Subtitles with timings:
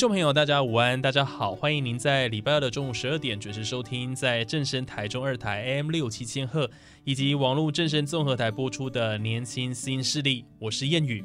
[0.00, 6.70] 众朋友，大家午安，大家好，欢迎您在礼拜二的中午十二点准时收听，在正声台中二台 M 六七千赫
[7.04, 11.22] 以及网络正声综合台播出的《年轻新势力》，我是谚语。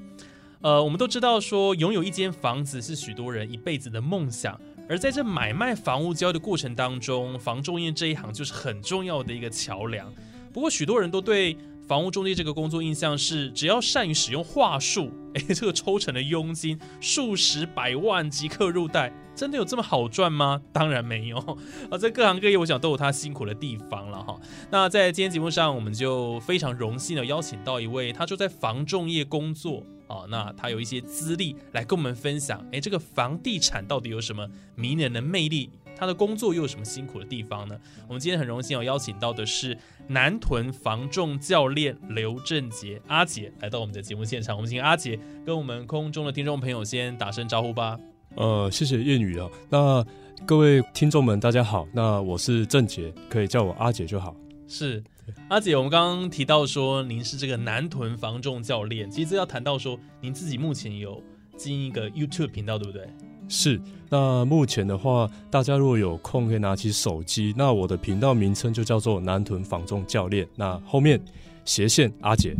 [0.59, 10.13] 呃，我们都知道说，拥有一间房子是许多人一辈子的梦想，而在这买卖房屋交易的过程当中，房仲业这一行就是很重要的一个桥梁。
[10.51, 11.55] 不过，许多人都对
[11.87, 20.59] 房屋中介这个工作印象是，只要善于使用话术， 哎，这个抽成的佣金数十百万即刻入袋，真的有这么好赚吗？
[20.73, 21.37] 当然没有
[21.91, 21.97] 啊！
[21.97, 24.35] 在各行各业，我想都有他辛苦的地方了哈。
[24.71, 35.69] 那在今天节目上，我们就非常荣幸的邀请到一位，他就在房仲业工作啊，那他有一些资历来跟我们分享，哎，这个房地产到底有什么迷人的魅力？
[35.95, 37.79] 他的工作又有什么辛苦的地方呢？
[38.07, 44.55] 我们今天很荣幸有邀请到的是南屯防重教练刘正杰阿杰来到我们的节目现场。
[44.55, 47.97] 我们请阿杰跟我们空中的听众朋友先打声招呼吧。
[48.35, 49.47] 呃，谢谢谚语啊。
[49.69, 50.05] 那
[50.45, 51.87] 各位听众们，大家好。
[51.93, 54.35] 那我是正杰，可以叫我阿杰就好。
[54.67, 55.01] 是
[55.47, 61.23] 阿姐，我们刚刚提到说您是这个南屯防重教练，其实要谈到说您自己目前有
[61.55, 63.07] 经营一个 YouTube 频道，对不对？
[63.47, 63.79] 是，
[64.09, 71.19] 那目前的话，大家如果有空可以拿起手机，那我的频道名称就叫做南屯防重教练，那后面
[71.63, 72.55] 斜线阿姐。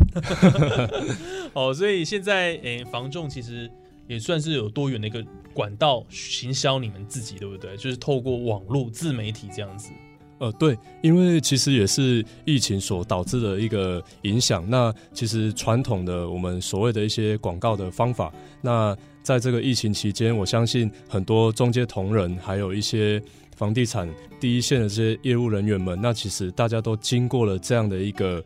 [1.53, 3.69] 哦，所以现在诶，防重其实
[4.07, 5.23] 也算是有多元的一个
[5.53, 7.75] 管道行销你们自己，对不对？
[7.77, 9.89] 就是透过网络自媒体这样子。
[10.37, 14.69] 呃，对，因为其实也是疫情所导致的一个影响。
[14.69, 18.93] 那其实传统的我们所谓的一些广告的方法，那
[19.25, 23.19] 在这个疫情期间，我相信很多中介同仁，还有一些
[23.55, 24.07] 房地产
[24.39, 28.43] 第一线的这些业务人员们，那其实大家都经过了这样的一个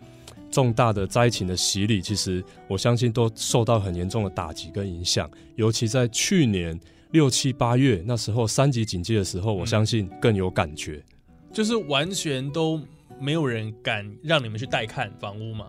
[0.49, 5.29] 重大的灾情的洗礼，其实我相信都受到很严重的打击跟影响。
[5.57, 6.79] 尤其在去年
[7.11, 11.03] 六七八月那时候三级警戒的时候，我相信更有感觉。
[11.51, 12.79] 就是完全都
[13.19, 15.65] 没有人敢让你们去带看房屋嘛，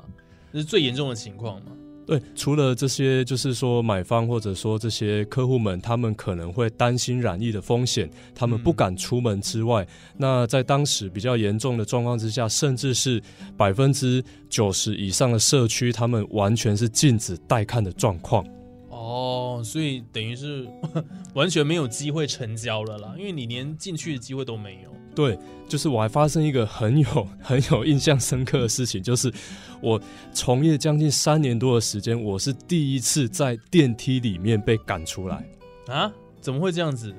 [0.53, 1.72] 这是最严重的情况嘛。
[2.10, 13.22] 对，除了这些，就是说买方或者说这些客户们，他们可能会担心染疫的风险，他们不敢出门之外，那在当时比较严重的状况之下，甚至是
[13.56, 18.44] 百分之九十以上的社区，他们完全是禁止带看的状况。
[18.88, 20.66] 哦，所以等于是
[21.34, 24.91] 完全没有机会成交了啦，因为你连进去的机会都没有。
[25.15, 25.38] 对，
[25.69, 29.32] 就是我还发生一个很有很有印象深刻的事情，就是
[29.81, 30.00] 我
[30.32, 35.44] 从业将近三年多的时间，我是第一次在电梯里面被赶出来
[35.88, 36.10] 啊！
[36.41, 37.15] 怎么会这样子？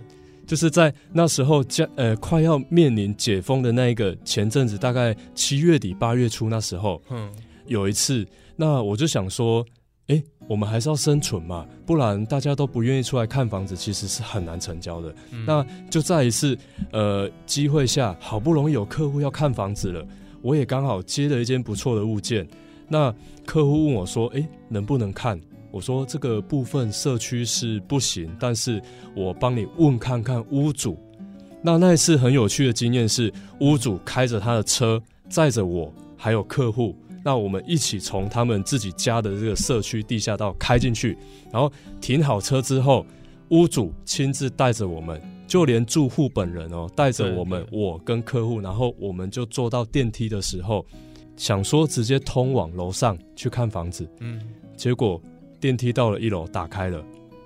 [0.47, 7.31] 就是在那时候将呃快要面临解封的那一个前阵子，大概七月底八月初那时候，嗯，
[7.68, 8.25] 有一次，
[8.56, 9.66] 那我就想说。
[10.08, 15.14] 哎，我们还是要生存嘛，不然大家都不愿意出来看房子，其实是很难成交的。
[15.46, 16.58] 那就在一次
[16.92, 20.06] 呃机会下，好不容易有客户要看房子了，
[20.42, 22.48] 我也刚好接了一间不错的物件。
[22.90, 23.14] 那
[23.46, 25.40] 客户问我说：“哎，能不能看？”
[25.72, 28.82] 我说：“这个部分社区是不行，但是
[29.16, 30.98] 我帮你问看看屋主。”
[31.64, 33.32] 那那一次很有趣的经验是，
[33.62, 36.94] 屋主开着他的车载着我还有客户。
[37.24, 41.16] 那我们一起从他们自己家的这个社区地下道开进去，
[41.52, 43.06] 然后停好车之后，
[43.50, 50.84] 屋主亲自带着我们，就连住户本人哦，带着我们，我跟客户，然后我们就坐到电梯的时候，
[51.38, 54.41] 想说直接通往楼上去看房子，嗯，
[54.76, 55.22] 结果
[55.59, 57.03] 电梯到了一楼，打开了，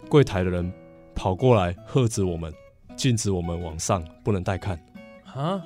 [0.07, 0.72] 柜台的人
[1.13, 2.54] 跑过来喝止我们，
[2.95, 4.80] 禁止我们往上，不能带看，
[5.25, 5.62] 啊，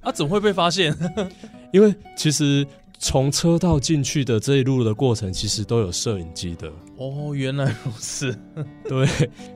[0.00, 0.96] 啊，怎么会被发现？
[1.74, 2.66] 因为其实。
[2.98, 6.70] 从车道进去的这一路的过程，其实都有摄影机的。
[6.96, 8.36] 哦，原来如此。
[8.88, 9.06] 对，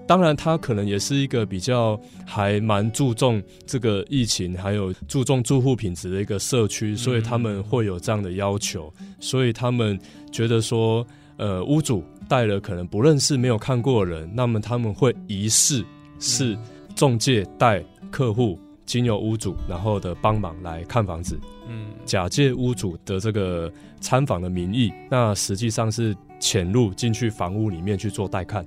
[0.07, 8.93] 当然他可能也是一个比较还蛮注重这个疫情，还有注重住户品质的一个社区，所以他们会有这样的要求。
[9.19, 9.99] 所以他们
[10.31, 11.07] 觉得说，
[11.37, 12.03] 呃，屋主。
[12.29, 15.85] 带了可能不认识、没有看过的人，那么他们会疑似
[16.19, 16.57] 是
[16.95, 18.59] 中介带客户
[18.93, 23.73] 经由屋主，然后的帮忙来看房子，嗯，假借屋主的这个
[24.03, 28.63] 参访的名义，那实际上是潜入进去房屋里面去做带看。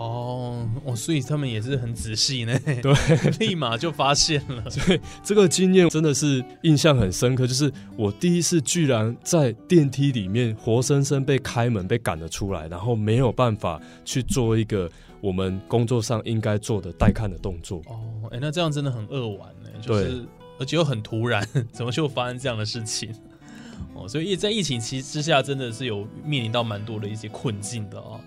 [0.00, 2.92] 哦，哦，所以他们也是很仔细呢，对，
[3.38, 4.64] 立马就发现了。
[4.70, 17.82] 所以这个经验真的是印象很深刻，就是我第一次居然在电梯里面活生生被开门被赶了出来，然后没有办法去做一个我们工作上应该做的待看的动作。
[17.86, 18.00] 哦，
[18.30, 20.24] 哎，那这样真的很扼腕呢，就是
[20.58, 23.14] 而且又很突然，怎么就发生这样的事情？
[23.94, 28.18] 哦，所以在疫情期之下，真的是有面临到蛮多的一些困境的哦。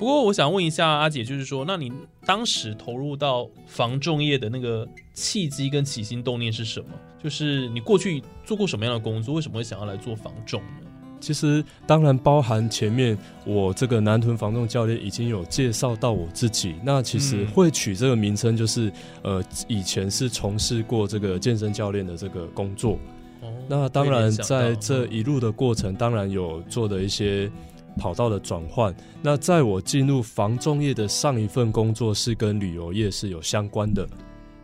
[0.00, 1.92] 不过我想问一下阿姐，就是说，那你
[2.24, 6.86] 当时投入到防重业的那个契机跟起心动念是什么？
[7.22, 9.34] 就是你过去做过什么样的工作？
[9.34, 10.88] 为什么会想要来做防重呢？
[11.20, 13.14] 其实当然包含前面
[13.44, 16.76] 我这个南屯防重教练已经有介绍到我自己。
[16.82, 22.98] 那其实会取这个名称，就是呃以前是从事过这个健身教练的这个工作。
[23.42, 27.52] 哦，那当然在这一路的过程，当然有做的一些。
[28.00, 34.08] 跑道的转换，那在我进入防重业的上一份工作是跟旅游业是有相关的，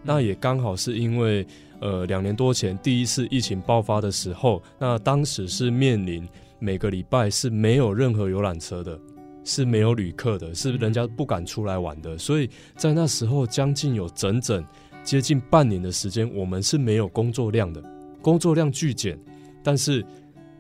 [0.03, 1.47] 那也刚好是因为
[1.81, 6.27] 呃两年多前第一次疫情爆发的时候，那当时是面临
[6.59, 8.99] 每个礼拜是没有任何游览车的，
[9.45, 14.65] 是没有旅客的，是人家不敢出来玩的，所以在那时候将近有整整
[15.05, 17.85] 接近半年的时间，我们是没有工作量的，
[18.23, 19.19] 工作量巨减，
[19.63, 20.03] 但是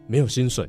[0.07, 0.69] 没有薪水。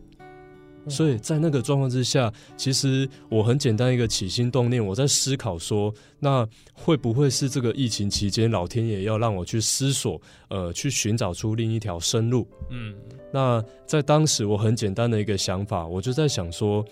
[0.90, 10.20] 所以在那个状况之下，其实我很简单一个起心动念，我在思考说，那会不会是这个疫情期间，老天爷要让我去思索，
[10.50, 12.48] 呃，去寻找出另一条生路？
[12.70, 12.96] 嗯，
[13.32, 16.86] 那在当时我很简单的一个想法，我就在想说，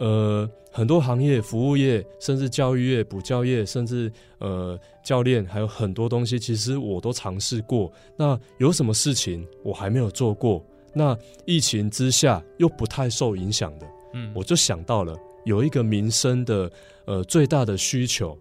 [0.00, 7.92] 呃，很多行业，服务业，甚至教育业、补教业，甚至呃教练，还有很多东西，其实我都尝试过。
[8.16, 10.64] 那有什么事情我还没有做过？
[10.92, 16.70] 那疫情之下又不太受影响的，嗯，我就想到了有一个民生的
[17.06, 18.36] 呃最大的需求，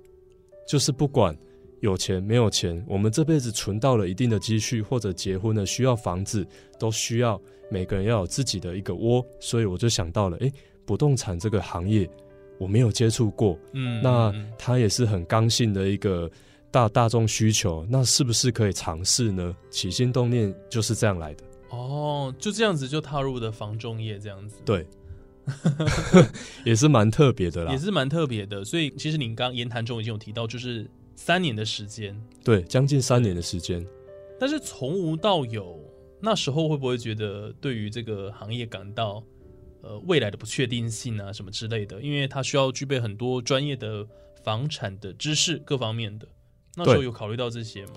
[0.68, 1.36] 就是不管
[1.82, 6.46] 有钱没有钱，我们这辈子存到了一定的积蓄或者结婚了需要房子，
[6.80, 7.40] 都需要
[7.70, 10.52] 每个人要有自己的一个窝，所以我就想到了，哎，
[10.86, 12.10] 不动产这个行业
[12.58, 16.30] 我没有接触过，嗯，那它也是很刚性的一个
[16.72, 19.56] 大大众需求，那是不是可以尝试呢？
[19.70, 21.44] 起心动念就是这样来的。
[21.70, 24.86] 哦，就这样子就踏入的房仲业这样子，对，
[26.64, 28.64] 也是蛮特别的啦，也是蛮特别的。
[28.64, 33.86] 所以其实您刚言谈中已经有提到，就是三年的时间，对，将近三年的时间。
[34.40, 35.80] 但是从无到有，
[36.22, 39.24] 那时候会不会觉得对于这个行业感到
[39.82, 42.02] 呃未来的不确定性啊什么之类的？
[42.02, 44.08] 因为它需要具备很多专业的
[44.44, 46.28] 房产的知识各方面的，
[46.76, 47.94] 那时候有考虑到这些吗？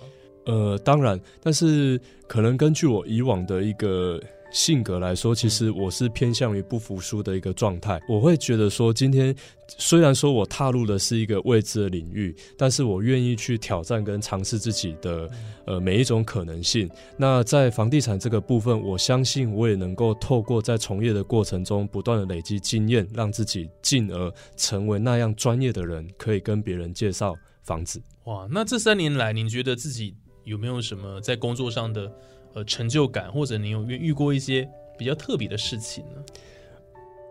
[0.46, 4.20] 呃，当然，但是可能根据我以往的一个
[4.50, 8.00] 性格来说，其实我是偏向于不服输的一个状态。
[8.08, 9.32] 我会觉得说，今天
[9.68, 15.30] 虽然说我踏入的是一个未知的领域，但是我愿意去挑战跟尝试自己的
[15.66, 16.90] 呃每一种可能性。
[17.16, 28.02] 那在房地产这个部分，我相信我也能够透过在从业的过程中不断的累积经验，让自己进而成为那样专业的人，可以跟别人介绍房子。
[28.24, 30.16] 哇，那这三年来，您觉得自己？
[30.50, 32.12] 有没有什么在工作上的
[32.54, 36.24] 呃成就感，或者你有遇遇过一些比较特别的事情呢？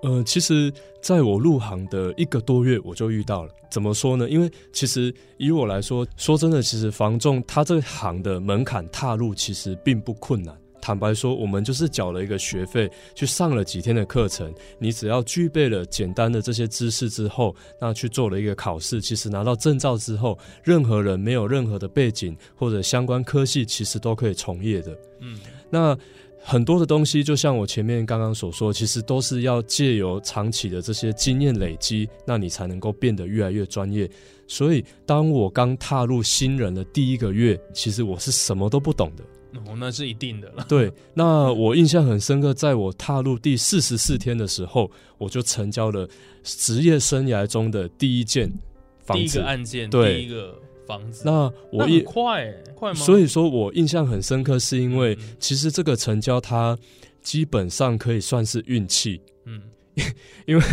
[0.03, 0.71] 呃，其实
[1.01, 3.51] 在我入行的一个多月，我就遇到了。
[3.69, 4.29] 怎么说呢？
[4.29, 10.57] 因为其实以我来说，说真的，其实房仲他这行的门槛踏入其实并不困难。
[10.89, 14.51] 坦白说，我们就是缴了一个学费，去上了几天的课程。
[14.79, 18.99] 你只要具备了简单的这些知识之后，那去做了一个考试。
[18.99, 24.97] 其实拿到证照之后，任何人没有任何的背景或者相关科系，其实都可以从业的。
[25.19, 25.95] 嗯，那
[26.41, 34.09] 很多的东西，就像我前面刚刚所说，其实都是要借由长期的这些经验累积，那你才能够变得越来越专业。
[34.47, 39.23] 所以，当我刚踏入新人的第一个月，其实我是什么都不懂的。
[39.65, 40.63] 哦，那是一定的了。
[40.69, 46.07] 对，那我印象很深刻，在我踏入第四十四天的时候，我就成交了
[46.43, 48.51] 职业生涯中的第一件
[48.99, 51.23] 房子，第一个案件，第一个房子。
[51.25, 52.99] 那我一快快吗？
[52.99, 56.77] 所以说我印象很深刻，是因为其实这个成交它
[57.23, 59.19] 基本上可以算是运气。
[59.45, 59.59] 嗯，
[60.45, 60.63] 因为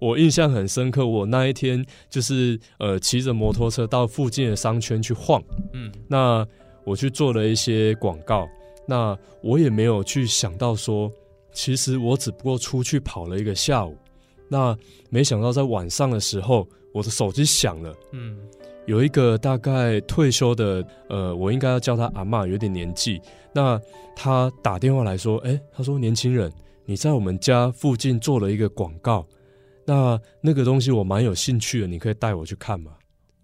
[0.00, 5.42] 我印象很深刻，我那一天就是呃骑着摩托车到附近的商圈去晃。
[5.74, 6.46] 嗯，那。
[6.84, 8.48] 我去做了一些广告，
[8.86, 11.10] 那我也没有去想到说，
[11.52, 13.96] 其实我只不过出去跑了一个下午，
[14.48, 14.76] 那
[15.08, 18.36] 没想到在晚上的时候，我的手机响了，嗯，
[18.86, 23.20] 有一个大概退休的，呃，我应该要叫他阿妈，有点年纪。
[23.54, 23.80] 那
[24.16, 26.52] 他打电话来说，哎，他说年轻人，
[26.84, 29.24] 你在我们家附近做了一个广告，
[29.86, 32.92] 那那个东西我蛮有兴趣的，你可以带我去看吗？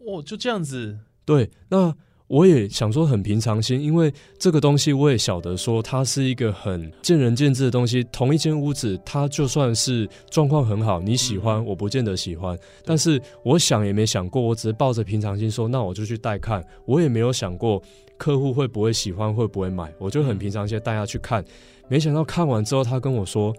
[0.01, 1.95] 哦，就这样子，对，那。
[2.29, 8.05] 我也想说很平常心，因为这个东西我也晓得说它是一个很见仁见智的东西。
[8.13, 12.57] 同一间屋子，它就算是状况很好，你喜欢，我不见得喜欢。
[12.85, 16.63] 但是我想也没想过，我只是抱着平常心说，那我就去带看。
[16.85, 17.83] 我也没有想过
[18.19, 21.43] 客户会不会喜欢，会不会买，我就很平常心带他去看。
[21.89, 23.55] 没想到看完之后，他跟我说：“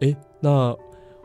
[0.00, 0.76] 诶，那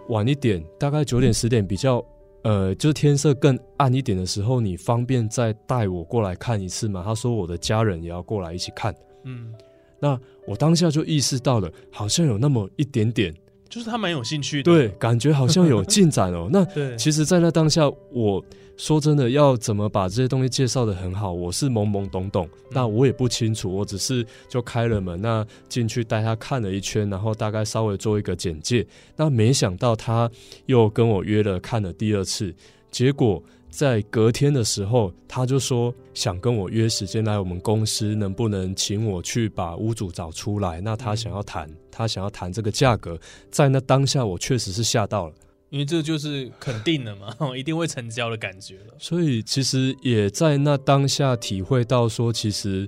[0.07, 2.01] 晚一点，大概九点十点比较。”
[2.43, 7.01] 呃，就是天色更暗一点的时候，你方便再带我过来看一次吗？
[7.05, 8.95] 他说我的家人也要过来一起看。
[9.23, 9.53] 嗯，
[9.99, 13.33] 那我当下就意识到了，好像有那么一点点。
[13.69, 16.47] 就是他蛮有兴趣的，对，感觉好像有进展哦。
[16.53, 18.43] 那其实，在那当下，我
[18.77, 28.85] 说真的，要怎么把这些东西介绍的很好，我是懵懵懂懂，那我也不清楚，我只是就开了门，那进去带他看了一圈，然后大概稍微做一个简介。
[29.15, 30.29] 那没想到他
[30.65, 32.53] 又跟我约了看了第二次，
[32.91, 33.43] 结果。
[33.69, 40.81] 在隔天的时候，他就说想跟我约时间来我们公司，能不能请我去把屋主找出来？
[40.81, 43.19] 那他想要谈，他想要谈这个价格。
[43.51, 45.33] 在那当下，我确实是吓到了，
[45.69, 48.95] 因为这就是肯定的嘛， 一定会成交的感觉了。
[48.97, 52.87] 所以其实也在那当下体会到说，其实。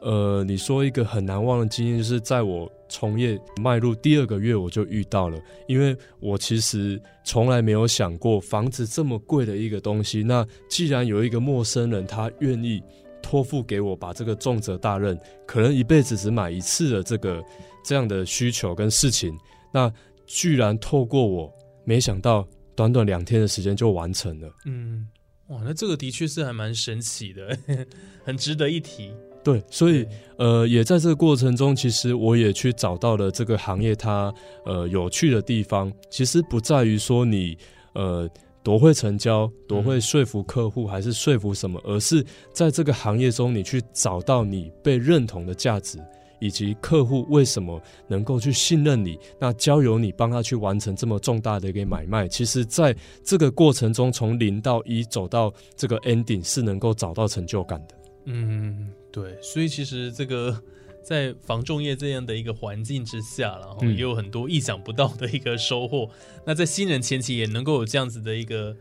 [0.00, 5.38] 呃，你说一个很难忘的经验，就是在我从业迈入第二个月，我就遇到了。
[5.66, 10.22] 因为我其实从来没有想过房子这么贵的一个东西。
[10.22, 12.82] 那既然有一个陌生人，他愿意
[13.22, 17.42] 托付给我，把这个重责大任，可能一辈子只买一次的这个
[17.84, 19.36] 这样的需求跟事情，
[19.72, 19.92] 那
[20.26, 21.52] 居然透过我，
[21.84, 24.48] 没想到短短两天的时间就完成了。
[24.64, 25.08] 嗯，
[25.48, 27.58] 哇，那这个的确是还蛮神奇的，
[28.24, 29.12] 很值得一提。
[29.46, 30.04] 对，所以
[30.38, 34.34] 呃，也在这个过程中，其实我也去找到了这个行业它
[34.64, 35.92] 呃有趣的地方。
[36.10, 37.56] 其实不在于说你
[37.92, 38.28] 呃
[38.64, 45.96] 多会成交，多会说服客户，还是说服什么，而是在这个行业中，你去找到你被认同的价值，
[46.40, 52.26] 以及客户为什么能够去信任你，那交由你帮他去完成这么重大的一个买卖。
[52.26, 57.94] 其实，在这个过程中，从零到一走到这个 ending，是能够找到成就感的。
[58.26, 58.92] 嗯。
[59.10, 60.62] 对，所以其实这个
[61.02, 66.10] 在防重业这样的一个环境之下，然后也有很多意想不到的一个收获。
[66.44, 68.76] 那在新人前期也能够有这样子的一个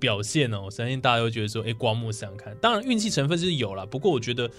[0.00, 2.56] 表现呢，我相信大家都觉得说，哎，刮目相看。
[2.60, 4.50] 当然运气成分是有了，不过我觉得，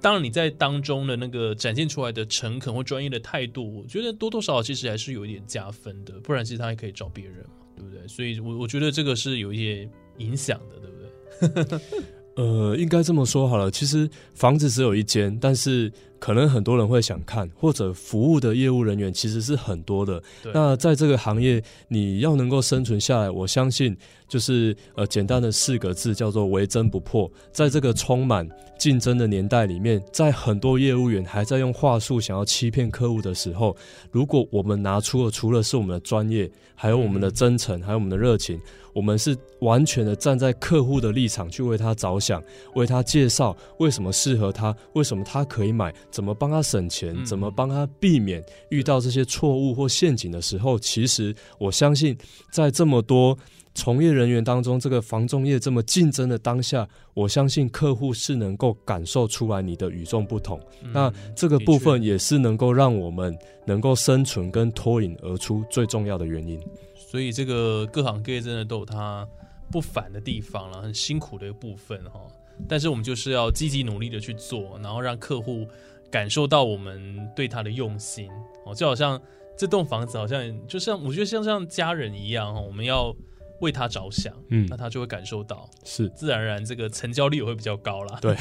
[0.00, 6.18] 当然你在当中的那个展现出来的诚恳或专业的态度，我觉得多多少少其实还是有一点加分的。
[6.20, 8.08] 不然其实他还可以找别人嘛，对不对？
[8.08, 11.78] 所以，我我觉得这个是有一些影响的，对不对？
[12.36, 13.70] 呃，应该这么说好了。
[13.70, 20.22] 其实房子只有一间，但是可能很多人会想看，或者服务的业务人员其实是很多的。
[20.52, 23.96] 那在这个行业，你要能够生存下来，我相信
[24.28, 27.30] 就是呃简单的四个字，叫做“唯真不破”。
[27.52, 28.46] 在这个充满
[28.78, 33.74] 竞争的年代里面，在很多业务员还在用话术想要欺骗客户的时候，
[34.10, 38.60] 如果我们拿出了除了是我们的专业，还有我们的真诚，还有我们的热情。
[38.96, 42.42] 我们是完全的站在客户的立场去为他着想，
[42.74, 52.16] 为他介绍为什么适合他，为什么他可以买，怎么帮他省钱，怎么帮他避免遇到这些错误或陷阱的时候，其实我相信，
[52.50, 53.36] 在这么多
[53.76, 60.58] 从业人员当中，这个房仲业这么竞争的当下，我相信客户是能够感受出来你的与众不同。
[60.92, 66.58] 那这个部分也是能够让我们能够生存跟脱颖而出最重要的原因。
[66.96, 69.28] 所以这个各行各业真的都有它
[69.70, 72.20] 不凡的地方了，很辛苦的一个部分哈。
[72.66, 75.66] 但是我们就是要积极努力的去做，然后让客户
[76.10, 78.26] 感受到我们对他的用心
[78.64, 78.74] 哦。
[78.74, 79.20] 就好像
[79.54, 83.14] 这栋房子，好像就像我觉得像像家人一样哈，我们要
[83.60, 88.18] 为他着想，嗯，那他就会感受到，是自然而然这个成交率也会比较高啦。
[88.20, 88.36] 对，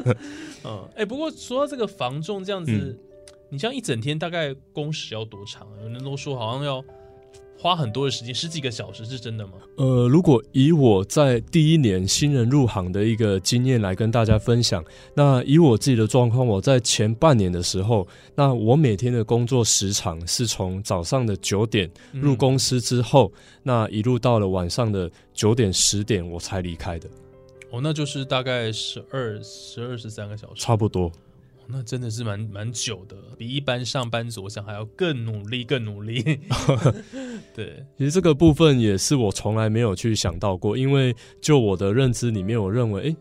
[0.64, 2.98] 嗯，哎，不过说到这个防重这样子，
[3.48, 5.66] 你像一整天大概工时要多长？
[5.82, 6.84] 有人都说好像要。
[7.60, 9.52] 花很多的时间，十几个小时，是真的吗？
[9.76, 14.82] 呃，如果以我在第一年新人入行的一个经验来跟大家分享，
[15.14, 23.30] 那以我自己的状况，我在前半年的时候，那我每天的工作时长是从早上的九点入公司之后，
[23.62, 27.06] 那一路到了晚上的九点十点我才离开的。
[27.70, 31.12] 哦，那就是大概十二、十二十三个小时，差不多。
[31.72, 36.22] 那真的是蛮蛮久的，比一般上班族我想还要更努力，更努力。
[37.54, 43.16] 对，其实这个部分也是我从来没有去想到过，因为就我的认知里面，我认为，哎，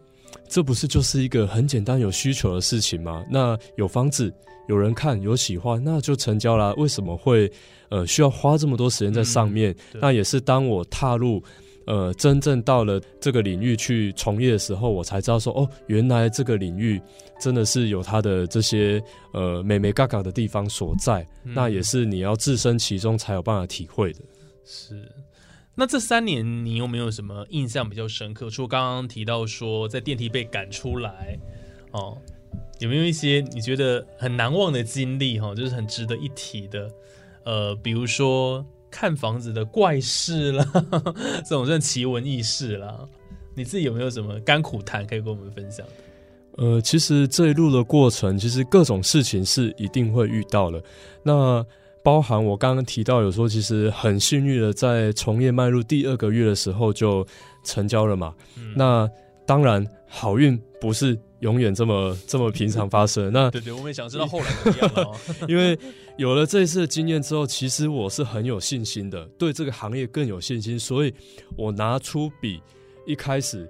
[0.48, 3.24] 这不是就是一个很简单有需求的事情吗？
[3.30, 4.34] 那有房子，
[4.68, 6.74] 有人看，有喜欢，那就成交了。
[6.76, 7.52] 为什么会
[7.90, 9.76] 呃需要花这么多时间在上面？
[9.94, 11.44] 那也是当我踏入。
[11.90, 17.02] 呃，真正到了这个领域去从业的时候，我才知道说，哦，原来这个领域
[17.42, 19.02] 真的是有它的这些
[19.34, 21.28] 呃美美嘎嘎的地方所在。
[21.44, 24.20] 那也是你要置身其中才有办法体会的。
[24.64, 25.12] 是。
[25.74, 28.52] 那这三年你有没有什么印象比较深刻？
[28.52, 31.40] 除了刚刚提到说在电梯被赶出来，
[31.90, 32.16] 哦，
[32.78, 35.40] 有没有一些你觉得很难忘的经历？
[35.40, 36.88] 哈，就是很值得一提的。
[37.46, 38.64] 呃，比如说。
[38.92, 40.66] 看房子的怪事啦，
[41.46, 43.08] 这种算奇闻异事啦。
[43.56, 45.86] 你自己有没有什么甘苦谈可以跟我们分享？
[46.58, 50.82] 呃，其实这一路的过程，其实各种事情是一定会遇到的。
[51.24, 51.66] 那
[52.04, 57.26] 包含我刚刚提到，有时候其实很幸运的，在从业迈入第二个月的时候就
[57.64, 58.34] 成交了嘛。
[58.76, 59.10] 那
[59.46, 63.32] 当然，好运不是永远这么这么平常发生。
[63.32, 65.20] 那对对，我们也想知道后来怎么样了。
[65.48, 65.78] 因为
[66.18, 71.14] 有了这一次的经验之后，其实我是很有信心的，对这个行业更有信心，所以
[71.56, 72.62] 我拿出比
[73.06, 73.70] 一开始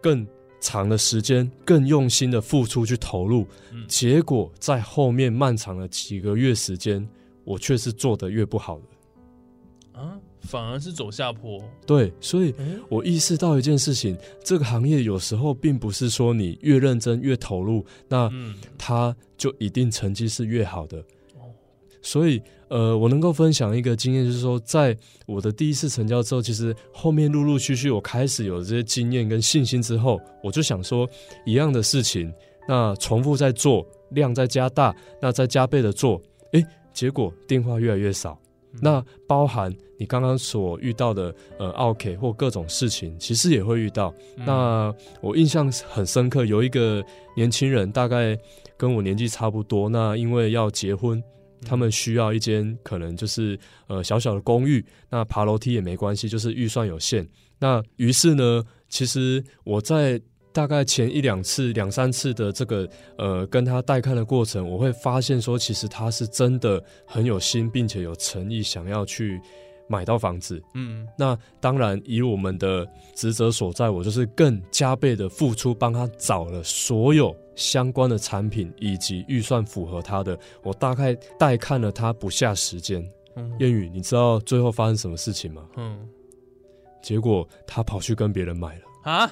[0.00, 0.26] 更
[0.60, 3.46] 长的时间、更用心的付出去投入。
[3.86, 7.06] 结果在后面漫长的几个月时间，
[7.44, 10.18] 我却是做的越不好的啊。
[10.46, 12.54] 反而是走下坡，对，所以
[12.88, 18.30] 我意识到一件事情：这个行业有时候并不是说你越认真越投入，那
[18.78, 21.02] 它就一定成绩是越好的。
[22.02, 24.94] 所以，呃，我能够分享一个经验，就是说，在
[25.26, 31.08] 我的第一次成交之后，其实后面陆陆续续我开始有这些经验跟信心之后，我就想说，
[31.46, 32.30] 一样的事情，
[32.68, 36.20] 那重复在做，量在加大，那再加倍的做，
[36.52, 38.38] 诶，结果电话越来越少。
[38.80, 44.12] 那包含你刚刚所遇到的呃，OK 或各种事情，其实也会遇到。
[44.36, 47.04] 那我印象很深刻，有一个
[47.36, 48.36] 年轻人，大概
[48.76, 49.88] 跟我年纪差不多。
[49.88, 51.22] 那因为要结婚，
[51.66, 54.84] 他们需要一间可能就是呃小小的公寓。
[55.10, 57.28] 那爬楼梯也没关系，就是预算有限。
[57.60, 60.20] 那于是呢，其实我在。
[60.54, 62.88] 大概前一两次、两三次的这个
[63.18, 69.40] 呃跟他带看的过程，我会发现说，其实他是真的很有心，并且有诚意，想要去
[69.88, 70.62] 买到房子。
[70.74, 80.38] 嗯，那当然以我们的职责所在，我就是更加倍的付出，帮他找了所有相关的产品以及预算符合他的。
[80.62, 83.04] 我大概带看了他不下时间。
[83.58, 85.66] 谚语，你知道最后发生什么事情吗？
[85.76, 86.08] 嗯，
[87.02, 88.82] 结果他跑去跟别人买了。
[89.04, 89.30] 啊，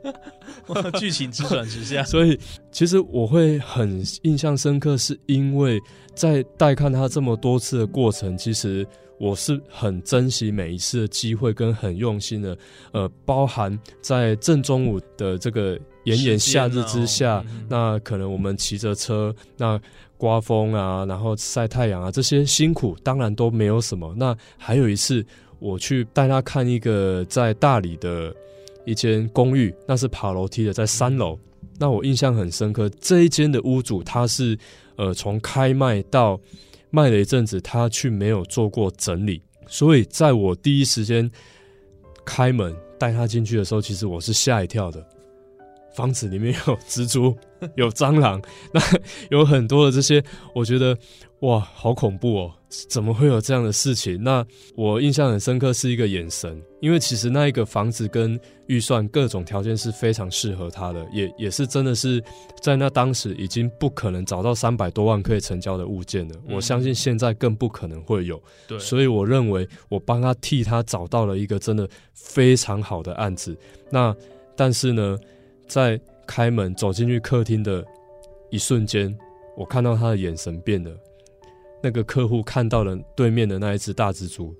[1.00, 2.38] 剧情直转直下，所以
[2.70, 5.80] 其实我会很印象深刻，是因为
[6.14, 8.86] 在带看他这么多次的过程，其实
[9.18, 12.56] 我是很珍惜每一次的机会，跟很用心的，
[12.92, 19.80] 呃，包含在正中午的这个炎炎夏日之下，那可能我们骑着车，那
[20.18, 24.14] 刮风啊，然后晒太阳啊，这些辛苦当然都没有什么。
[24.18, 25.24] 那还有一次，
[25.60, 28.34] 我去带他看一个在大理的。
[28.86, 31.38] 一间公寓，那是爬楼梯的，在三楼。
[31.78, 34.56] 那我印象很深刻，这一间的屋主他是，
[34.96, 36.40] 呃，从开卖到
[36.88, 41.30] 卖了一阵子，他却没有做过整理，所以在我第一时间
[42.24, 45.06] 开门带他进去的时候，其实我是吓一跳的。
[45.94, 47.36] 房子里面有蜘蛛，
[47.76, 48.40] 有蟑螂，
[48.72, 48.80] 那
[49.30, 50.22] 有很多的这些，
[50.54, 50.96] 我觉得
[51.40, 52.52] 哇，好恐怖哦！
[52.68, 54.22] 怎么会有这样的事情？
[54.22, 62.22] 那我印象很深刻是一个眼神，因为其实那一个房子跟预算各种条件是非常适合他的，也也是真的是
[62.60, 66.34] 在那当时已经不可能找到三百多万可以成交的物件了。
[66.50, 73.56] 我相信现在更不可能会有，对，所以我认为我帮他替他找到了一个真的非常好的案子。
[73.90, 74.14] 那
[74.56, 75.18] 但是呢？
[75.68, 77.84] 在开门走进去客厅的
[78.50, 79.12] 一瞬间，
[79.56, 80.96] 我看到他的眼神变了。
[81.86, 84.52] 那个客户看到了对面的那一只大蜘蛛。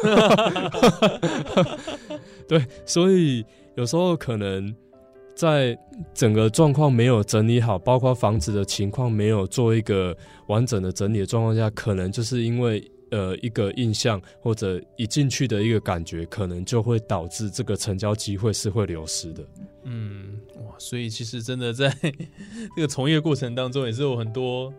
[2.48, 3.44] 对，所以
[3.76, 4.74] 有时候可能
[5.34, 5.78] 在
[6.14, 12.82] 整个状况没有整理好，包括房子的情况没有做一个完整的整理的状况下，可能就是因为。
[13.10, 19.42] 呃，一个印象或者一进去的一个感觉，可能就会导致这个成交机会是会流失的。
[19.84, 21.88] 嗯，哇，所以其实真的在
[22.76, 24.70] 这个从业过程当中，也是有很多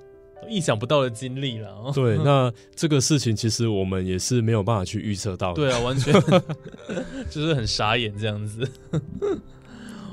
[0.47, 1.91] 意想不到的经历了。
[1.93, 5.54] 对， 那这个事情其实我们也是没有办法去预测到。
[5.54, 6.13] 对啊， 完全
[7.30, 8.69] 就是很傻眼这样子。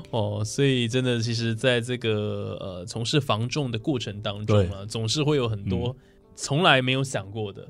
[0.09, 5.95] 哦，所以真的，其实在这个呃从事防重的过程当中啊，总是会有很多
[6.35, 7.67] 从来没有想过的，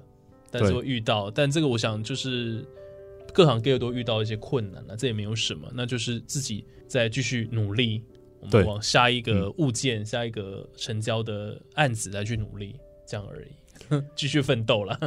[0.52, 1.32] 但是会遇到。
[1.32, 2.64] 但这个我想就是
[3.34, 8.04] 各行各业都遇到一些困难了，这也没有什么，那就是自己再继续努力，
[8.42, 15.00] 我们往下一个物件、下一个成交的案子来去努力，这样而已， 继续奋斗了。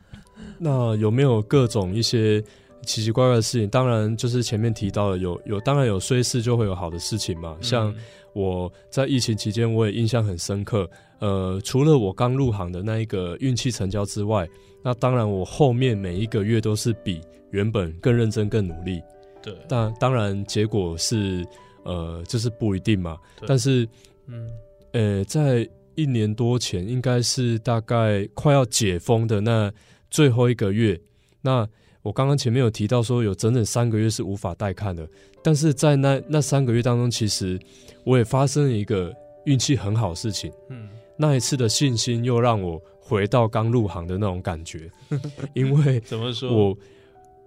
[0.58, 2.42] 那有没有各种一些？
[2.86, 7.56] 奇奇怪怪的事情，当然就是前面提到的，有有当然有衰事就会有好的事情嘛。
[7.62, 7.94] 像
[8.34, 10.86] 我在疫情期间，我也印象很深刻。
[11.18, 14.46] 呃，除了我刚入行的那一个运气成交之外，
[14.82, 19.00] 那当然我后面每一个月都是比原本更认真、更努力。
[19.42, 21.42] 对，但当然结果是
[21.84, 23.16] 呃，就是不一定嘛。
[23.46, 23.88] 但是，
[24.26, 24.50] 嗯，
[24.92, 29.72] 呃，在一年多前，应该是大概快要解封的那
[30.10, 31.00] 最后一个月，
[31.40, 31.68] 那。
[32.04, 35.08] 我刚刚前面有提到说，有整整三个月是无法带看的，
[35.42, 37.58] 但是在那那三个月当中，其实
[38.04, 39.10] 我也发生了一个
[39.46, 40.52] 运气很好的事情。
[40.68, 44.90] 嗯，那一次的信心又让我回到刚入行的那种感觉，
[45.56, 46.52] 因为怎么说？
[46.54, 46.78] 我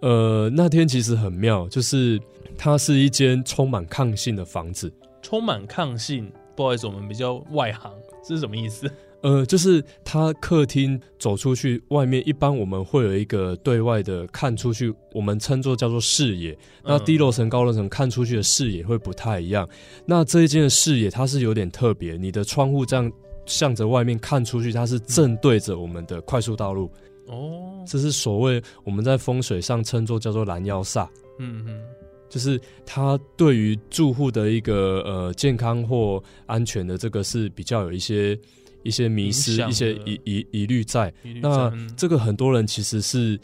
[0.02, 2.20] 呃那天其实很妙，就是
[2.58, 6.32] 它是一间充满抗性的房子，充满抗性。
[6.56, 7.92] 不好意思，我们比较外行，
[8.28, 8.90] 这是什么意思？
[9.22, 16.58] 呃，就是它客厅走出去外面，一般我们会有一个对外的看出去，我们称作叫做视野。
[16.84, 19.68] 那低楼层、高楼层看出去的视野会不太一样。
[20.06, 23.12] 那这一间的视野它是有点特别，你的窗户这样
[23.46, 26.90] 向着外面看出去，它是正对着我们的快速道路。
[27.28, 31.08] 哦，这是所谓我们在风水上称作叫做拦腰煞。
[31.40, 31.82] 嗯嗯，
[32.30, 38.38] 就是它对于住户的一个呃健康或安全的这个是比较有一些。
[38.84, 43.38] 一些迷失，一些疑疑疑虑在，那这个很多人其实是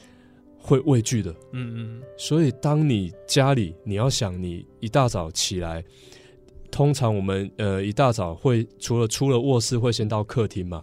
[0.57, 2.01] 会畏惧的，嗯嗯。
[2.17, 5.83] 所以当你家里你要想，你一大早起来，
[6.71, 10.81] 通常我们呃一大早会除了出了卧室会先到客厅嘛，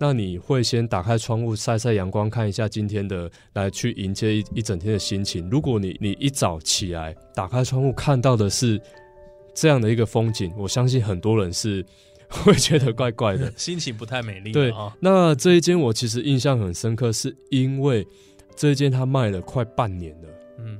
[0.00, 5.48] 那你会先打开窗户晒晒阳光，看一下今天的，来去迎接一一整天的心情。
[5.50, 8.80] 如果你你一早起来打开窗户看到的是
[9.54, 11.84] 这样的一个风景，我相信很多人是。
[12.32, 14.52] 会觉得怪怪的， 心情不太美丽。
[14.52, 18.06] 对啊，那这一间我其实印象很深刻，是因为
[18.54, 20.28] 这一间它卖了快半年了。
[20.58, 20.78] 嗯，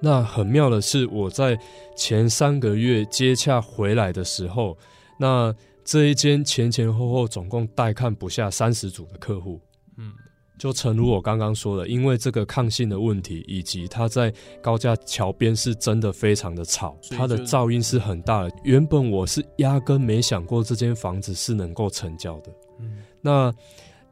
[0.00, 1.56] 那很妙的是，我在
[1.96, 4.76] 前三个月接洽回来的时候，
[5.20, 5.54] 那
[5.86, 9.58] 这一间前前后后总共带看不下三十组的客户。
[9.96, 10.12] 嗯。
[10.58, 18.50] 就诚如我刚刚说的，因为这个抗性的问题，以及它在高架桥边是真的非常的吵，它的噪音是很大的。
[18.64, 22.50] 原本我是压根没想过这间房子是能够成交的。
[22.80, 23.54] 嗯，那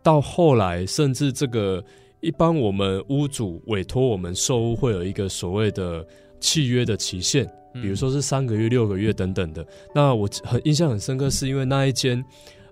[0.03, 1.83] 到后来，甚至这个
[2.21, 6.07] 一般我们屋主委托我们售屋会有一个所谓的
[6.45, 9.67] 契约的期限，比如说是三个月、六个月等等的。
[9.95, 12.23] 那我很印象很深刻，是因为那一间，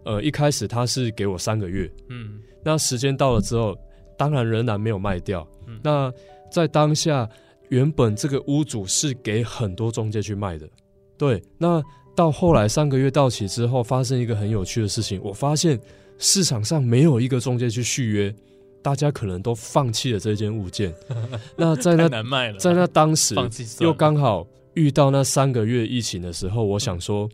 [0.05, 1.91] 呃，一开始他是给我三个月。
[2.11, 2.39] 嗯。
[2.63, 3.75] 那时间到了之后，
[4.19, 5.49] 当然仍然没有卖掉。
[5.83, 6.13] 那
[6.51, 7.27] 在当下，
[7.71, 10.69] 原本这个屋主是给很多中介去卖的。
[11.17, 11.83] 对，那
[12.15, 15.81] 到后来三个月到期之后，发生一个很有趣的事情，我发现
[16.19, 18.35] 市场上没有一个中介去续约，
[18.83, 20.93] 大家可能都放弃了这件物件。
[21.57, 23.35] 那在那难卖了，在那当时
[23.81, 27.29] 又刚好遇到那三个月疫情的时候，我想说。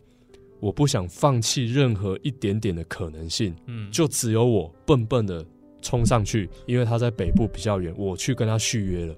[0.61, 5.41] 我不想放弃任何一点点的可能性，嗯，就只有我笨笨的
[5.81, 9.15] 冲上去，因为他在北部比较远，我去跟他续约了。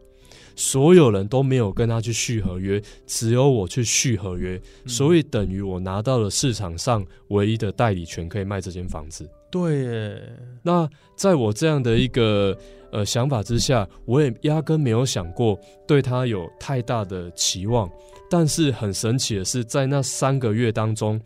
[0.55, 9.27] 所有人都没有跟他去续合约，只有我去续合约，所以等于我拿到了市场上唯一的代理权，可以卖这间房子。
[9.51, 12.57] 对，耶那在我这样的一个
[12.91, 17.89] 呃想法之下，我也压根没有想过对他有太大的期望。
[18.29, 21.19] 但是很神奇的是，在那三个月当中，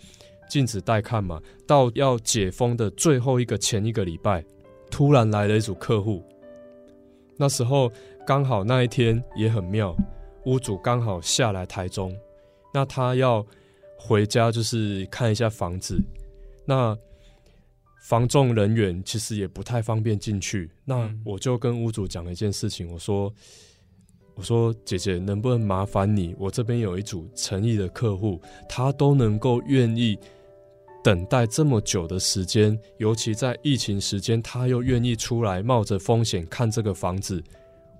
[0.49, 4.43] 禁止带看嘛，到要解封的最后一个前一个礼拜，
[4.89, 6.23] 突然来了一组客户。
[7.37, 7.91] 那时候
[8.25, 9.95] 刚好那一天也很妙，
[10.45, 12.11] 屋主刚好下来台中，
[12.73, 13.45] 那他要
[13.97, 16.01] 回家就是看一下房子，
[16.65, 16.97] 那
[18.07, 23.33] 房仲人员其实也不太方便进去，那我就跟屋主讲了一件事情，我说。
[24.37, 26.35] 我说：“姐姐，能不能麻烦你？
[26.37, 30.19] 我这边有一组诚意的客户，他都能够愿意
[31.01, 37.41] 等待这么久的时间，尤其在疫情时间，他又愿意出来冒着风险看这个房子，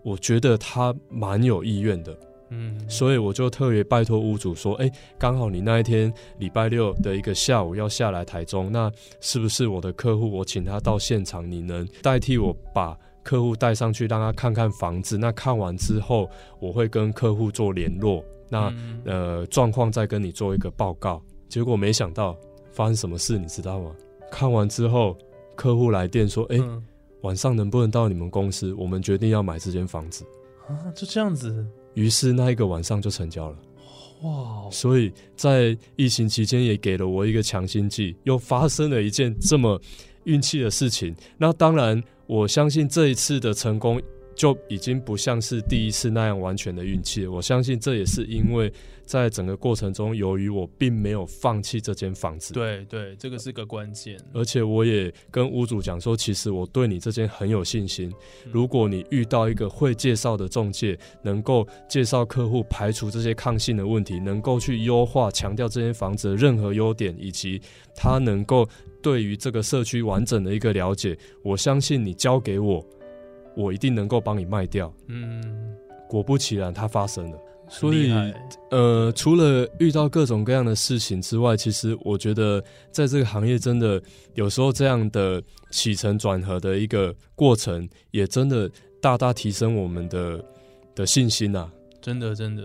[0.04, 2.14] 我觉得他蛮有意愿的。
[2.50, 10.30] 嗯，所以我就特别拜托屋主说：，哎，刚好你那一天礼拜六的一个下午要下来台中，那是不是我的客户？
[10.30, 15.18] 我请他到现场，你能代替我把？”客户带上去，让他看看房子。
[15.18, 16.30] 那看完之后，
[16.60, 18.72] 我会跟客户做联络，那
[19.04, 21.20] 呃状况再跟你做一个报告。
[21.50, 22.38] 结果没想到
[22.72, 23.96] 发生什么事，你知道吗？
[24.30, 25.18] 看完之后，
[25.56, 26.60] 客户来电说：“哎，
[27.22, 28.72] 晚上能不能到你们公司？
[28.76, 30.24] 我们决定要买这间房子。”
[30.70, 31.66] 啊，就这样子。
[31.96, 33.58] 于是那一个晚上就成交了。
[34.22, 34.70] 哇！
[34.72, 39.82] 所以在疫情期间也给了我一个强心剂，又发生了一件这么
[40.24, 41.16] 运气的事情。
[41.38, 44.02] 那当然，我相信这一次的成功。
[44.36, 47.26] 就已经不像是第一次那样完全的运气。
[47.26, 48.72] 我相信这也是因为
[49.06, 52.54] 在整个过程中，由于我并没有放弃这间房子。
[52.54, 54.20] 对对，这个是个关键。
[54.34, 58.12] 而且我也跟屋主讲说，其实我对你这间很有信心。
[58.52, 67.62] 如果你遇到一个会介绍的中介，能够介绍客户排除这些抗性的问题，能够去优化、强调这间房子的任何优点，以及
[67.96, 68.68] 他能够
[69.02, 72.86] 对于这个社区完整的一个了解，我相信你交给我。
[73.56, 74.94] 我一定能够帮你卖掉。
[75.08, 75.76] 嗯，
[76.08, 77.40] 果不其然，它发生了。
[77.68, 78.14] 所以，
[78.70, 84.00] 呃，除了遇到各种各样的事情之外，其实我觉得在这个行业，真的
[84.36, 85.42] 有时候这样的
[85.72, 88.70] 起承转合的一个过程，也真的
[89.02, 90.46] 大大提升我们的
[90.94, 91.72] 的信心呐。
[92.02, 92.64] 真的，真的，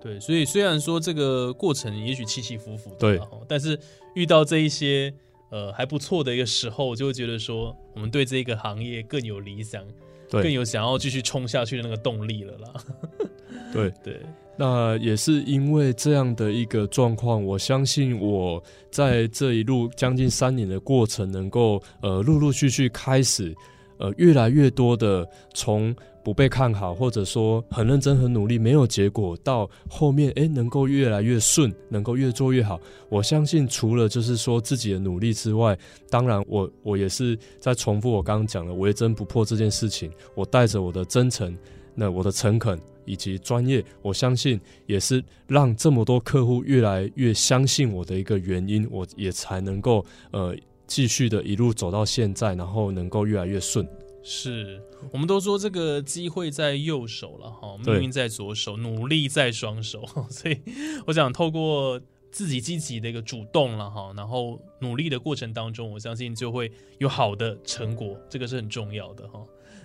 [0.00, 0.18] 对。
[0.18, 3.78] 所以，虽然说这个过程也许起起伏伏，对，但是
[4.14, 5.12] 遇到这一些。
[5.50, 9.84] 呃，还不错的一个时候，就会觉得说，我们对这个行业更有理想，
[10.30, 12.74] 更有想要继续冲下去的那个动力了啦。
[13.72, 14.20] 对对，
[14.56, 23.54] 那也是因为这样的一个状况，我相信我在这一路将近三年的过程，能够呃陆陆续续开始
[23.98, 25.94] 呃越来越多的从。
[26.26, 32.80] 不被看好，或者说很认真、很努力，没有结果，到后面哎，能够越来越顺，能够越做越好。
[33.08, 35.78] 我相信，除了就是说自己的努力之外，
[36.10, 40.10] 当然我我也是在重复我刚刚讲的“为真不破”这件事情。
[40.34, 41.56] 我带着我的真诚、
[41.94, 48.84] 那我的诚恳以及专业，我相信也是让这么多客户越来越相信我的一个原因。
[48.90, 50.56] 我也才能够呃
[50.88, 53.88] 继续的一路走到现在，然后能够越来越顺。
[54.28, 60.04] 是我们都说这个机会在右手了哈，命运在左手，努力在双手。
[60.28, 60.60] 所以
[61.06, 62.00] 我想透过
[62.32, 69.40] 自己积极的一个主动了哈，然后努力的过程当中，我相信就会有好的成果，这个是很重要的哈。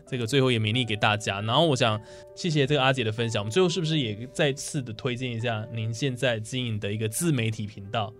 [0.07, 1.39] 这个最后也勉励给大家。
[1.41, 2.01] 然后我想
[2.35, 8.11] 谢谢这个阿姐的分享，我们最后是不是也再次的推荐一下您现在经营的一个自媒体频道？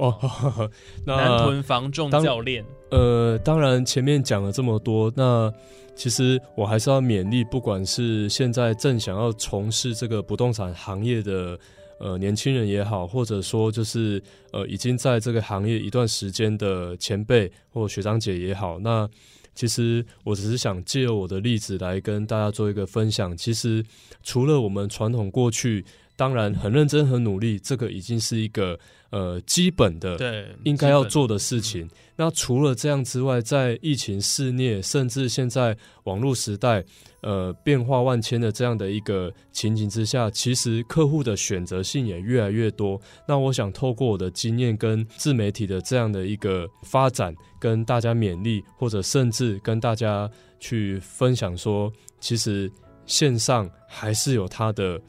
[0.00, 0.70] 哦，
[1.04, 2.64] 南屯防重教练。
[2.90, 5.52] 呃，当然前面讲了这么多，那
[5.94, 11.58] 其实我还是要勉励，不管是现在正想要从事这个不动产行业的
[11.98, 14.20] 呃年轻人也好，或者说就是
[14.52, 19.06] 呃已经在这个行业一段时间的前辈或学长姐也好，那
[19.54, 23.36] 其实我只是想借我的例子来跟大家做一个分享。
[23.36, 23.84] 其实
[24.22, 25.84] 除了我们传统过去。
[26.20, 28.78] 当然，很认真、很努力，这个已经是一个
[29.08, 31.88] 呃基本的，对，应该要做的事情。
[32.14, 36.84] 那除了这样之外，在疫情肆虐，甚至现在网络时代，
[37.22, 43.00] 呃，变化万千的这样的一个情景之下，其实客户的选择性也越来越多。
[43.26, 52.70] 那我想透过我的经验跟自媒体的这样的一个发展，跟大家勉励，或者甚至跟大家去分享说，其实
[53.06, 55.00] 线上还是有它的。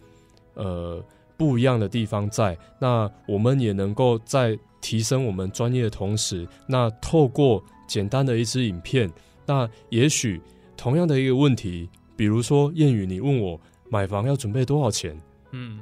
[0.53, 1.03] 呃，
[1.37, 9.11] 不一样的地方在那，我们也能够在提升我们专业的同时，那透过简单的一支影片，
[9.45, 10.41] 那也许
[10.75, 13.59] 同样的一个问题，比如说谚语，你问我
[13.89, 15.15] 买房要准备多少钱？
[15.51, 15.79] 嗯，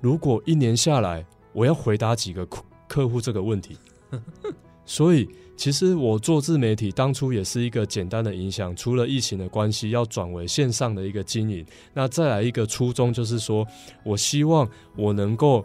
[0.00, 3.76] 如果一年下来，我要回答几个客客户这个问题，
[4.90, 5.28] 所以。
[5.60, 11.62] 其实我做自媒体当初也是一个简单的影响，除了疫情的关系，要转为线上的一个经营。
[11.92, 13.66] 那再来一个初衷就是说，
[14.02, 15.62] 我希望我能够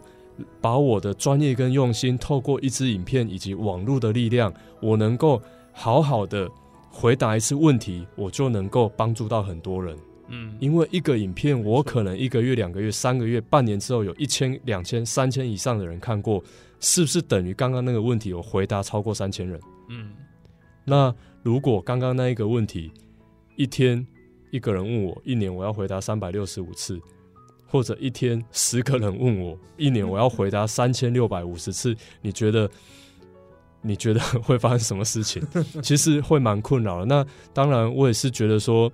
[0.60, 5.40] 把我的专业跟用心，透过一支影片以及网络的力量，我能够
[5.72, 6.46] 好好的
[6.90, 9.96] 回答一次问题，我就能够帮助到很多人。
[10.28, 16.44] 嗯，因为一个影片，我可能一个月、两个月、三个月、半年之后，有一千、两千、三千以上的人看过，
[16.80, 19.60] 是不是等于刚刚那个问题我回答超过三千人？
[19.88, 20.12] 嗯，
[20.84, 22.92] 那如果刚刚那一个问题，
[23.56, 24.06] 一天
[24.50, 27.00] 一个人问我，一年我要回答三百六十五次，
[27.66, 32.70] 或者一天十个人问我，一年我要回答三千六百五十次，你觉得
[33.80, 35.42] 你觉得会发生什么事情？
[35.82, 37.06] 其实会蛮困扰的。
[37.06, 38.92] 那当然，我也是觉得说，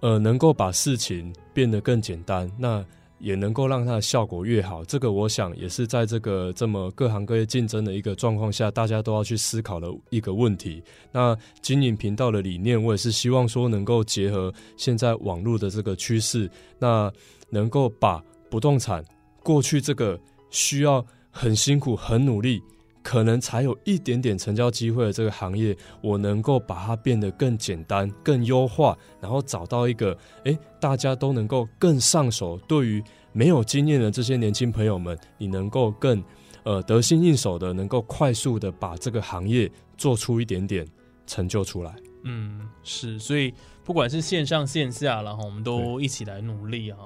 [0.00, 2.50] 呃，能够把事情变得更简单。
[2.58, 2.84] 那
[3.18, 10.82] 也能够让它的效果越好，这个我想也是在这个这么各行各业竞争的一个状况下，大家都要去思考的一个问题。
[11.12, 17.10] 那经营频道的理念，我也是希望说能够结合现在网络的这个趋势，那
[17.48, 19.04] 能够把不动产
[19.42, 20.18] 过去这个
[20.50, 22.60] 需要很辛苦、很努力，
[23.06, 32.58] 可能才有一点点成交机会的这个行业，我能够把它变得更简单、更优化，然后找到一个诶，大家都能够更上手。
[32.66, 33.00] 对于
[33.32, 36.20] 没有经验的这些年轻朋友们，你能够更
[36.64, 40.84] 呃得心应手的，能够快速的把这个行业做出一点点
[41.28, 41.94] 成就出来。
[42.24, 46.98] 嗯，是，所以不管是线上线下，然后我们都一起来努力啊。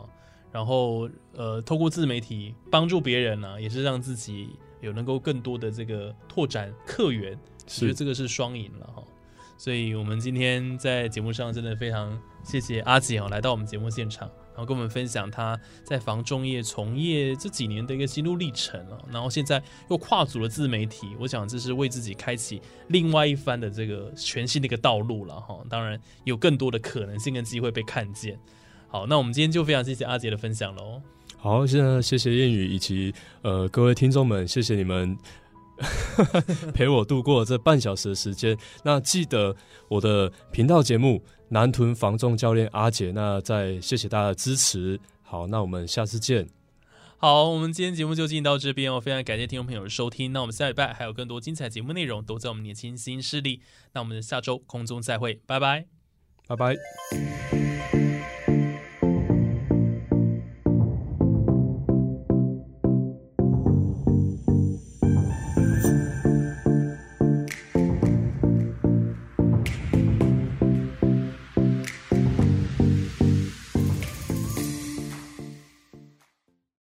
[0.51, 4.49] 然后，呃，透过自媒体帮助别人呢，也是让自己
[4.81, 9.03] 有能够更多的这个拓展客源，我觉得这个是双赢了哈。
[9.57, 18.99] 所以我们今天在节目上真的非常谢谢阿姐哦，来到我们节目现场，然后跟我们分享他在房仲业从业这几年的一个心路历程啊。
[19.13, 25.63] 然后现在又跨足了自媒体，我想这是为自己开启另外一番的这个全新的一个道路了哈。
[25.69, 28.41] 当然有更多的可能性跟机会被看见。
[28.89, 31.03] 好，那我们今天就非常谢谢阿杰的分享喽。
[31.41, 35.17] 好，现在谢谢谚语以及呃各位听众们，谢谢你们
[36.75, 38.57] 陪我度过这半小时的时间。
[38.85, 39.57] 那记得
[39.89, 43.11] 我的频道节目南屯防重教练阿杰。
[43.13, 45.01] 那再谢谢大家的支持。
[45.23, 46.47] 好，那我们下次见。
[47.17, 50.33] 好，我们今天节目就进行到这边哦，非常感谢听众朋友的收听。
[50.35, 53.63] 那我们下礼拜还有更多精彩节目内容都在我们年轻新势力。
[53.95, 55.87] 那我们下周空中再会，拜拜，
[56.47, 57.70] 拜拜。